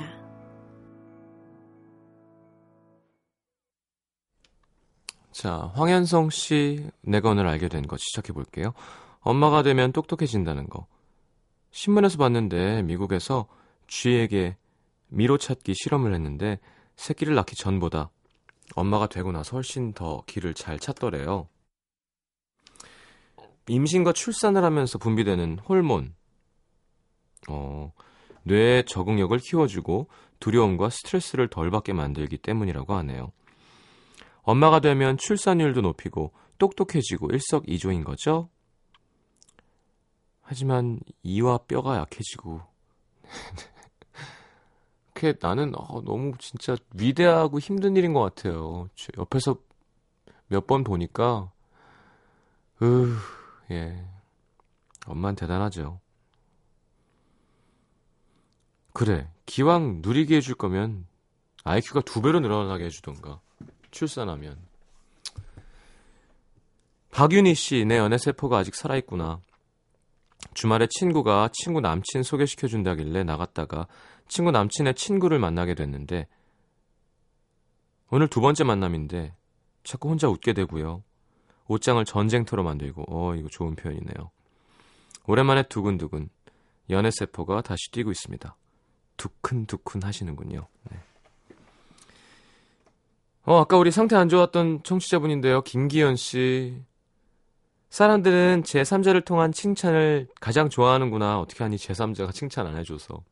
자, 5.31 5.71
황현성 5.73 6.29
씨 6.29 6.89
내건을 7.01 7.47
알게 7.47 7.67
된 7.67 7.83
거 7.83 7.97
시작해 7.97 8.31
볼게요. 8.33 8.73
엄마가 9.21 9.63
되면 9.63 9.91
똑똑해진다는 9.91 10.69
거. 10.69 10.85
신문에서 11.71 12.17
봤는데 12.17 12.83
미국에서 12.83 13.47
쥐에게 13.87 14.55
미로 15.07 15.37
찾기 15.37 15.73
실험을 15.75 16.13
했는데 16.13 16.59
새끼를 16.95 17.33
낳기 17.35 17.55
전보다 17.55 18.11
엄마가 18.75 19.07
되고 19.07 19.31
나서 19.31 19.57
훨씬 19.57 19.93
더 19.93 20.23
길을 20.27 20.53
잘 20.53 20.79
찾더래요. 20.79 21.47
임신과 23.67 24.13
출산을 24.13 24.63
하면서 24.63 24.99
분비되는 24.99 25.59
호르몬, 25.67 26.13
어, 27.49 27.91
뇌의 28.43 28.85
적응력을 28.85 29.37
키워주고 29.39 30.07
두려움과 30.39 30.89
스트레스를 30.89 31.47
덜 31.49 31.71
받게 31.71 31.93
만들기 31.93 32.37
때문이라고 32.37 32.93
하네요. 32.95 33.31
엄마가 34.43 34.79
되면 34.79 35.17
출산율도 35.17 35.81
높이고 35.81 36.31
똑똑해지고 36.57 37.29
일석이조인 37.31 38.03
거죠? 38.03 38.49
하지만 40.41 40.99
이와 41.23 41.59
뼈가 41.67 41.97
약해지고 41.97 42.61
그게 45.13 45.33
나는 45.41 45.73
어, 45.75 46.01
너무 46.03 46.33
진짜 46.39 46.75
위대하고 46.93 47.59
힘든 47.59 47.95
일인 47.95 48.13
것 48.13 48.21
같아요. 48.21 48.89
옆에서 49.17 49.57
몇 50.47 50.67
번 50.67 50.83
보니까 50.83 51.51
으, 52.81 53.15
예. 53.71 54.05
엄마는 55.07 55.35
대단하죠. 55.35 55.99
그래. 58.95 59.27
기왕 59.45 59.99
누리게 60.01 60.37
해줄 60.37 60.55
거면 60.55 61.05
IQ가 61.65 61.99
두 62.01 62.21
배로 62.21 62.39
늘어나게 62.39 62.85
해주던가. 62.85 63.41
출산하면. 63.91 64.57
박윤희 67.11 67.55
씨, 67.55 67.83
내 67.83 67.97
연애 67.97 68.17
세포가 68.17 68.57
아직 68.57 68.73
살아있구나. 68.73 69.41
주말에 70.53 70.87
친구가 70.89 71.49
친구 71.51 71.81
남친 71.81 72.23
소개시켜준다길래 72.23 73.25
나갔다가 73.25 73.87
친구 74.29 74.51
남친의 74.51 74.95
친구를 74.95 75.39
만나게 75.39 75.75
됐는데 75.75 76.29
오늘 78.11 78.29
두 78.29 78.39
번째 78.39 78.63
만남인데 78.63 79.35
자꾸 79.83 80.07
혼자 80.07 80.29
웃게 80.29 80.53
되고요. 80.53 81.03
옷장을 81.67 82.03
전쟁터로 82.05 82.63
만들고 82.63 83.03
어 83.09 83.35
이거 83.35 83.49
좋은 83.51 83.75
표현이네요. 83.75 84.31
오랜만에 85.27 85.63
두근두근 85.63 86.29
연애 86.91 87.09
세포가 87.11 87.61
다시 87.61 87.91
뛰고 87.91 88.11
있습니다. 88.11 88.55
두근두근 89.17 90.03
하시는군요. 90.03 90.67
네. 90.91 90.97
어, 93.43 93.59
아까 93.59 93.77
우리 93.77 93.91
상태 93.91 94.15
안 94.15 94.29
좋았던 94.29 94.83
청취자분인데요. 94.83 95.61
김기현 95.61 96.15
씨. 96.15 96.81
사람들은 97.89 98.63
제3자를 98.63 99.23
통한 99.23 99.51
칭찬을 99.51 100.27
가장 100.41 100.69
좋아하는구나. 100.69 101.39
어떻게 101.39 101.63
하니 101.63 101.77
제3자가 101.77 102.33
칭찬 102.33 102.67
안 102.67 102.77
해줘서. 102.77 103.23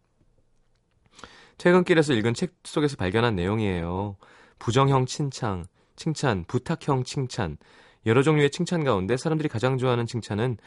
퇴근길에서 1.57 2.13
읽은 2.13 2.33
책 2.33 2.53
속에서 2.63 2.95
발견한 2.95 3.35
내용이에요. 3.35 4.17
부정형 4.59 5.05
칭찬, 5.05 5.65
칭찬, 5.95 6.45
부탁형 6.47 7.03
칭찬. 7.03 7.57
여러 8.05 8.21
종류의 8.23 8.51
칭찬 8.51 8.83
가운데 8.83 9.17
사람들이 9.17 9.49
가장 9.49 9.77
좋아하는 9.77 10.05
칭찬은 10.05 10.57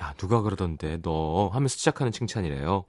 야, 0.00 0.14
누가 0.16 0.42
그러던데 0.42 0.98
너 1.02 1.48
하면서 1.48 1.76
시작하는 1.76 2.10
칭찬이래요. 2.12 2.84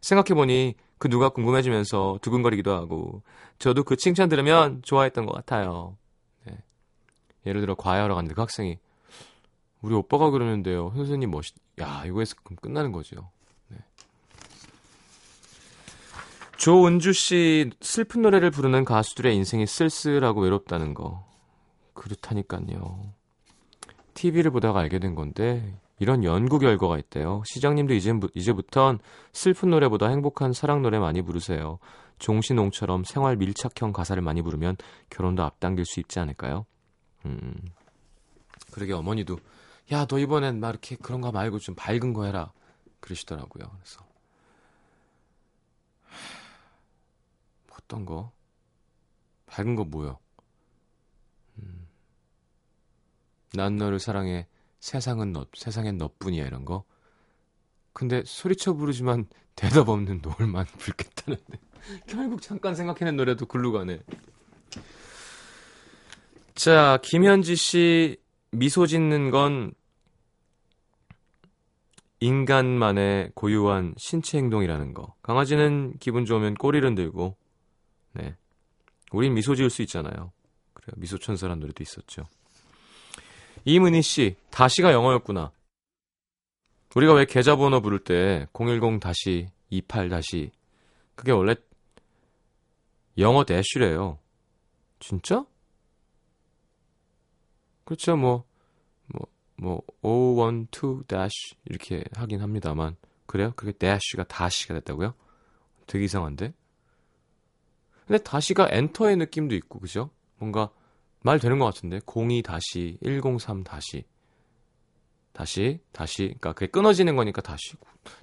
생각해보니 0.00 0.74
그 0.98 1.08
누가 1.08 1.28
궁금해지면서 1.28 2.18
두근거리기도 2.22 2.72
하고 2.72 3.22
저도 3.58 3.84
그 3.84 3.96
칭찬 3.96 4.28
들으면 4.28 4.80
좋아했던 4.82 5.26
것 5.26 5.32
같아요. 5.32 5.96
네. 6.44 6.56
예를 7.46 7.60
들어 7.60 7.74
과외하러 7.74 8.14
갔는데 8.14 8.34
그 8.34 8.40
학생이 8.40 8.78
우리 9.82 9.94
오빠가 9.94 10.30
그러는데요. 10.30 10.92
선생님 10.94 11.30
멋있. 11.30 11.54
야 11.80 12.04
이거에서 12.06 12.34
끝나는 12.60 12.92
거죠. 12.92 13.30
네. 13.68 13.76
조은주 16.56 17.12
씨 17.12 17.70
슬픈 17.80 18.22
노래를 18.22 18.50
부르는 18.50 18.84
가수들의 18.84 19.36
인생이 19.36 19.66
쓸쓸하고 19.66 20.40
외롭다는 20.40 20.94
거. 20.94 21.26
그렇다니까요. 21.92 23.12
TV를 24.14 24.50
보다가 24.50 24.80
알게 24.80 24.98
된 24.98 25.14
건데 25.14 25.78
이런 25.98 26.24
연구 26.24 26.58
결과가 26.58 26.98
있대요. 26.98 27.42
시장님도 27.46 27.94
이제, 27.94 28.12
이제부턴 28.34 28.98
슬픈 29.32 29.70
노래보다 29.70 30.08
행복한 30.08 30.52
사랑 30.52 30.82
노래 30.82 30.98
많이 30.98 31.22
부르세요. 31.22 31.78
종신홍처럼 32.18 33.04
생활 33.04 33.36
밀착형 33.36 33.92
가사를 33.92 34.20
많이 34.22 34.42
부르면 34.42 34.76
결혼도 35.10 35.42
앞당길 35.42 35.84
수 35.84 36.00
있지 36.00 36.18
않을까요? 36.18 36.66
음. 37.24 37.54
그러게 38.72 38.92
어머니도 38.92 39.38
야 39.92 40.06
너 40.06 40.18
이번엔 40.18 40.60
막 40.60 40.70
이렇게 40.70 40.96
그런 40.96 41.20
거 41.20 41.30
말고 41.30 41.58
좀 41.58 41.74
밝은 41.74 42.12
거 42.12 42.24
해라 42.24 42.52
그러시더라고요. 43.00 43.70
그래서 43.78 44.04
어떤 47.72 48.04
거 48.04 48.32
밝은 49.46 49.76
거 49.76 49.84
뭐요? 49.84 50.18
음. 51.58 51.86
난 53.52 53.76
너를 53.76 54.00
사랑해 54.00 54.46
세상은 54.86 55.32
너 55.32 55.46
세상엔 55.52 55.98
너뿐이야 55.98 56.46
이런 56.46 56.64
거. 56.64 56.84
근데 57.92 58.22
소리쳐 58.24 58.74
부르지만 58.74 59.26
대답 59.56 59.88
없는 59.88 60.20
노을만 60.22 60.64
불겠다는데 60.78 61.58
결국 62.06 62.40
잠깐 62.40 62.76
생각해낸 62.76 63.16
노래도 63.16 63.46
글로 63.46 63.72
가네. 63.72 63.98
자 66.54 67.00
김현지 67.02 67.56
씨 67.56 68.16
미소 68.52 68.86
짓는 68.86 69.32
건 69.32 69.72
인간만의 72.20 73.32
고유한 73.34 73.92
신체 73.98 74.38
행동이라는 74.38 74.94
거. 74.94 75.16
강아지는 75.20 75.94
기분 75.98 76.24
좋으면 76.24 76.54
꼬리를 76.54 76.94
들고, 76.94 77.36
네. 78.12 78.36
우린 79.12 79.34
미소 79.34 79.54
지을 79.54 79.68
수 79.68 79.82
있잖아요. 79.82 80.32
그래요. 80.72 80.94
미소천사란 80.96 81.60
노래도 81.60 81.82
있었죠. 81.82 82.24
이문희 83.66 84.00
씨, 84.02 84.36
다시가 84.50 84.92
영어였구나. 84.92 85.50
우리가 86.94 87.14
왜 87.14 87.26
계좌번호 87.26 87.82
부를 87.82 87.98
때 87.98 88.46
010 88.54 89.00
다시 89.00 89.48
28 89.70 90.08
다시 90.08 90.50
그게 91.14 91.32
원래 91.32 91.56
영어 93.18 93.44
대쉬래요. 93.44 94.18
진짜? 95.00 95.44
그렇죠. 97.84 98.16
뭐, 98.16 98.44
뭐, 99.08 99.26
뭐, 99.56 99.82
012 100.02 101.04
dash 101.08 101.56
이렇게 101.64 102.04
하긴 102.14 102.40
합니다만. 102.40 102.96
그래요? 103.26 103.52
그게 103.56 103.72
dash가 103.72 104.24
다시가 104.24 104.74
됐다고요? 104.74 105.12
되게 105.86 106.04
이상한데? 106.04 106.54
근데 108.06 108.22
다시가 108.22 108.68
엔터의 108.70 109.16
느낌도 109.16 109.56
있고, 109.56 109.80
그죠? 109.80 110.10
뭔가 110.38 110.70
말 111.22 111.38
되는 111.38 111.58
것 111.58 111.64
같은데. 111.66 112.00
02 112.06 112.42
다시, 112.42 112.98
103 113.02 113.64
다시. 113.64 114.04
다시, 115.32 115.80
다시. 115.92 116.24
그러니까 116.24 116.52
그게 116.52 116.66
끊어지는 116.66 117.16
거니까 117.16 117.42
다시. 117.42 117.74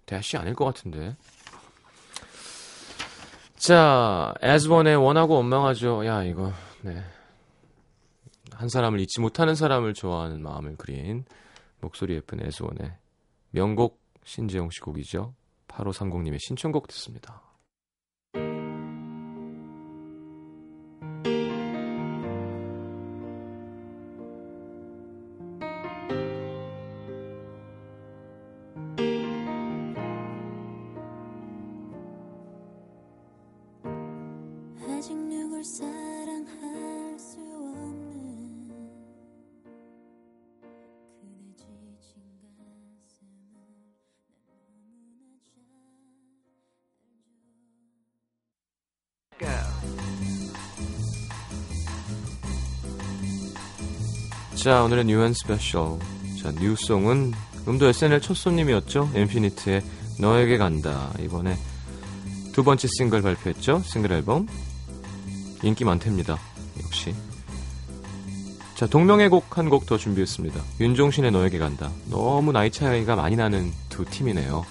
다시 0.06 0.38
아닐 0.38 0.53
것 0.53 0.65
같은데. 0.65 1.15
자, 3.56 4.34
에즈원의 4.41 4.95
원하고 4.95 5.36
원망하죠. 5.36 6.06
야, 6.06 6.23
이거, 6.23 6.51
네. 6.82 7.03
한 8.51 8.69
사람을 8.69 8.99
잊지 8.99 9.21
못하는 9.21 9.56
사람을 9.56 9.93
좋아하는 9.93 10.41
마음을 10.41 10.75
그린 10.75 11.25
목소리 11.79 12.15
예쁜 12.15 12.45
에즈원의 12.45 12.97
명곡 13.51 14.01
신재영 14.23 14.69
씨 14.71 14.79
곡이죠. 14.82 15.34
8530님의 15.67 16.39
신청곡 16.39 16.88
듣습니다. 16.88 17.41
자, 54.56 54.84
오늘의 54.84 55.06
뉴한 55.06 55.34
스페셜. 55.34 55.97
자, 56.41 56.52
new 56.59 56.81
song은 56.81 57.31
음도 57.69 57.88
SNL 57.88 58.19
첫 58.19 58.34
손님이었죠. 58.36 59.12
인피니트의 59.15 59.82
너에게 60.19 60.58
간다. 60.58 61.13
이번에 61.21 61.56
두 62.52 62.65
번째 62.65 62.89
싱글 62.97 63.21
발표했죠. 63.21 63.82
싱글 63.86 64.12
앨범. 64.12 64.45
인기 65.63 65.86
많답니다. 65.86 66.38
역시. 66.84 67.13
자, 68.76 68.88
동명의 68.88 69.30
곡 69.30 69.58
한 69.58 69.69
곡 69.69 69.86
더 69.86 69.97
준비했습니다. 69.97 70.60
윤종신의 70.80 71.32
너에게 71.32 71.58
간다. 71.58 71.91
너무 72.10 72.52
나이 72.52 72.71
차이가 72.71 73.15
많이 73.15 73.36
나는 73.36 73.71
두 73.89 74.04
팀이네요. 74.04 74.65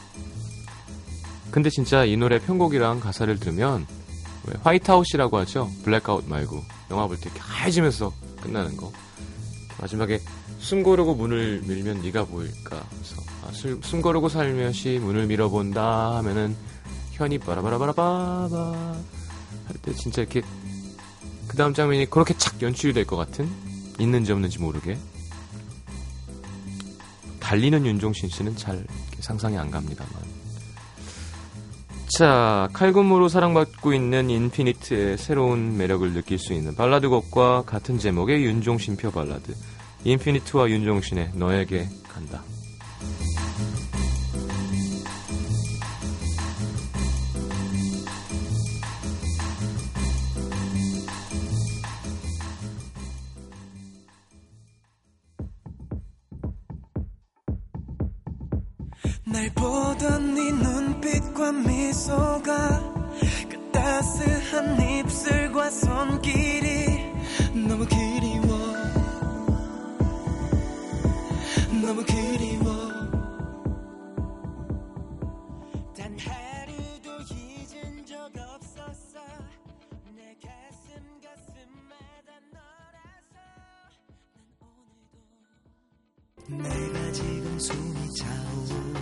근데 1.51 1.71
진짜 1.71 2.05
이 2.05 2.17
노래 2.17 2.39
편곡이랑 2.39 3.01
가사를 3.01 3.39
들으면 3.39 3.87
왜 4.47 4.55
화이트아웃이라고 4.65 5.39
하죠. 5.39 5.71
블랙아웃 5.85 6.25
말고 6.29 6.63
영화 6.91 7.07
볼때 7.07 7.31
하얘지면서 7.39 8.13
끝나는 8.43 8.77
거. 8.77 8.91
마지막에 9.81 10.21
숨 10.59 10.83
고르고 10.83 11.15
문을 11.15 11.63
밀면 11.67 12.03
네가 12.03 12.25
보일까. 12.25 12.83
그래서 12.91 13.23
아, 13.47 13.53
술- 13.53 13.81
숨 13.83 14.03
고르고 14.03 14.29
살며시 14.29 14.99
문을 15.03 15.27
밀어본다 15.27 16.17
하면은 16.17 16.57
현이 17.13 17.39
빠라바라바라바바 17.39 18.73
할 19.69 19.77
때 19.83 19.93
진짜 19.95 20.23
이렇게 20.23 20.43
그 21.53 21.59
다음 21.59 21.75
장면이 21.75 22.07
그렇게 22.07 22.35
착 22.39 22.63
연출이 22.63 22.95
될것 22.95 23.19
같은? 23.19 23.47
있는지 23.99 24.33
없는지 24.33 24.59
모르게. 24.59 24.97
달리는 27.41 27.85
윤종신 27.85 28.31
씨는 28.31 28.57
잘 28.57 28.83
상상이 29.21 29.59
안 29.59 29.71
갑니다만. 29.71 30.11
자 32.17 32.71
칼군무로 32.73 33.29
사랑받고 33.29 33.93
있는 33.93 34.31
인피니트의 34.31 35.19
새로운 35.19 35.77
매력을 35.77 36.11
느낄 36.15 36.39
수 36.39 36.55
있는 36.55 36.75
발라드 36.75 37.11
곡과 37.11 37.65
같은 37.67 37.99
제목의 37.99 38.43
윤종신 38.45 38.97
표 38.97 39.11
발라드. 39.11 39.55
인피니트와 40.05 40.71
윤종신의 40.71 41.33
너에게 41.35 41.87
간다 42.09 42.43
숨이 87.63 88.13
차오 88.13 89.02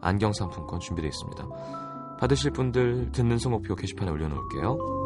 안경 0.00 0.32
상품권 0.32 0.80
준비되어 0.80 1.08
있습니다. 1.08 1.48
받으실 2.18 2.50
분들 2.50 3.12
듣는 3.12 3.38
성목표 3.38 3.76
게시판에 3.76 4.10
올려놓을게요. 4.10 5.00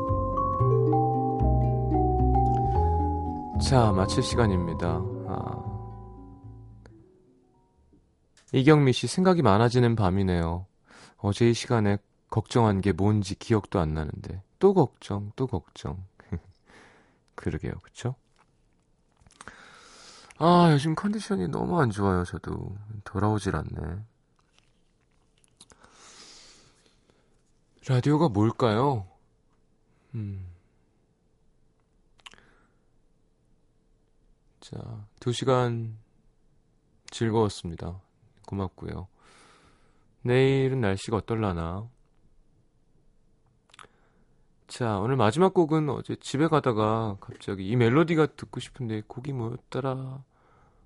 자, 3.68 3.92
마칠 3.92 4.22
시간입니다. 4.22 5.00
아. 5.28 5.74
이경미 8.52 8.92
씨 8.92 9.07
생각이 9.07 9.42
많아지는 9.42 9.96
밤이네요. 9.96 10.66
어제 11.18 11.48
이 11.48 11.54
시간에 11.54 11.98
걱정한 12.30 12.80
게 12.80 12.92
뭔지 12.92 13.35
기억도 13.37 13.80
안 13.80 13.94
나는데 13.94 14.42
또 14.59 14.74
걱정, 14.74 15.33
또 15.37 15.46
걱정. 15.46 16.04
그러게요, 17.37 17.72
그쵸? 17.83 18.16
아, 20.38 20.70
요즘 20.72 20.94
컨디션이 20.94 21.48
너무 21.48 21.80
안 21.80 21.90
좋아요, 21.90 22.24
저도. 22.24 22.76
돌아오질 23.04 23.54
않네. 23.54 24.04
라디오가 27.87 28.31
뭘까요? 28.31 29.07
음. 30.14 30.47
자, 34.61 35.07
두 35.20 35.33
시간 35.33 35.99
즐거웠습니다. 37.11 38.01
고맙고요. 38.47 39.07
내일은 40.23 40.81
날씨가 40.81 41.18
어떨라나? 41.18 41.87
자, 44.66 44.99
오늘 44.99 45.16
마지막 45.16 45.53
곡은 45.53 45.90
어제 45.90 46.16
집에 46.16 46.49
가다가 46.49 47.18
갑자기 47.20 47.68
이 47.68 47.77
멜로디가 47.77 48.29
듣고 48.35 48.61
싶은데 48.61 49.03
곡이 49.07 49.35
뭐였더라 49.35 50.25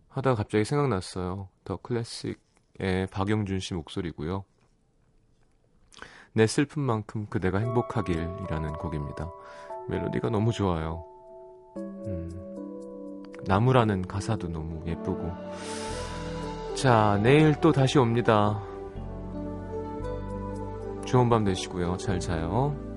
하다가 0.09 0.35
갑자기 0.35 0.65
생각났어요. 0.65 1.49
더 1.63 1.77
클래식의 1.77 3.07
박영준 3.13 3.61
씨 3.61 3.75
목소리고요. 3.75 4.45
내 6.33 6.47
슬픈 6.47 6.83
만큼 6.83 7.27
그대가 7.27 7.59
행복하길이라는 7.59 8.73
곡입니다. 8.75 9.31
멜로디가 9.89 10.31
너무 10.31 10.53
좋아요. 10.53 11.05
음, 11.77 12.31
나무라는 13.47 14.03
가사도 14.03 14.49
너무 14.49 14.83
예쁘고. 14.87 15.33
자, 16.75 17.19
내일 17.23 17.55
또 17.61 17.73
다시 17.73 17.99
옵니다. 17.99 18.63
좋은 21.05 21.29
밤 21.29 21.45
되시고요. 21.45 21.97
잘 21.97 22.21
자요. 22.21 22.88